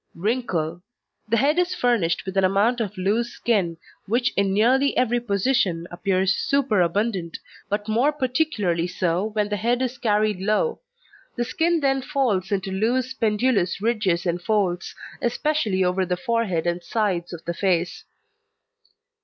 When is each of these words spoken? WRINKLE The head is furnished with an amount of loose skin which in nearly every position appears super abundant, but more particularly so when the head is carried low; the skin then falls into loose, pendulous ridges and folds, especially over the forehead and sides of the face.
WRINKLE 0.15 0.81
The 1.29 1.37
head 1.37 1.59
is 1.59 1.75
furnished 1.75 2.25
with 2.25 2.35
an 2.35 2.43
amount 2.43 2.81
of 2.81 2.97
loose 2.97 3.33
skin 3.35 3.77
which 4.07 4.33
in 4.35 4.51
nearly 4.51 4.97
every 4.97 5.19
position 5.19 5.87
appears 5.91 6.33
super 6.35 6.81
abundant, 6.81 7.37
but 7.69 7.87
more 7.87 8.11
particularly 8.11 8.87
so 8.87 9.25
when 9.25 9.49
the 9.49 9.57
head 9.57 9.79
is 9.79 9.99
carried 9.99 10.39
low; 10.39 10.79
the 11.35 11.45
skin 11.45 11.81
then 11.81 12.01
falls 12.01 12.51
into 12.51 12.71
loose, 12.71 13.13
pendulous 13.13 13.79
ridges 13.79 14.25
and 14.25 14.41
folds, 14.41 14.95
especially 15.21 15.83
over 15.83 16.03
the 16.03 16.17
forehead 16.17 16.65
and 16.65 16.81
sides 16.83 17.31
of 17.31 17.45
the 17.45 17.53
face. 17.53 18.03